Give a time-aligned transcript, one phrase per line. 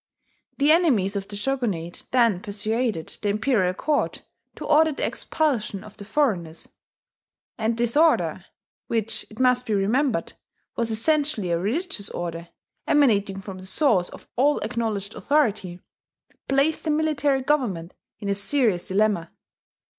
[0.57, 4.23] The enemies of the Shogunate then persuaded the imperial court
[4.55, 6.67] to order the expulsion of the foreigners;
[7.55, 8.43] and this order
[8.87, 10.33] which, it must be remembered,
[10.75, 12.49] was essentially a religious order,
[12.87, 15.81] emanating from the source of all acknowledged authority
[16.47, 19.29] placed the military government in a serious dilemma.